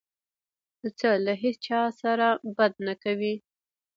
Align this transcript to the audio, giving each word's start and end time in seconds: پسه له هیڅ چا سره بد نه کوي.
پسه 0.79 1.09
له 1.25 1.33
هیڅ 1.41 1.57
چا 1.67 1.81
سره 2.01 2.27
بد 2.57 2.73
نه 2.87 2.93
کوي. 3.03 3.35